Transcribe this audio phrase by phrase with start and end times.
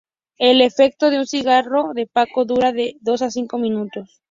[0.39, 4.19] El efecto de un cigarrillo de paco dura de dos a cinco minutos.